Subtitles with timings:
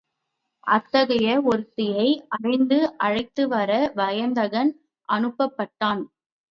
[0.67, 2.07] அத்தகைய ஒருத்தியை
[2.29, 3.69] அறிந்து அழைத்து வர
[3.95, 4.73] வயந்தகன்
[5.09, 6.03] அனுப்பப்பட்டான்.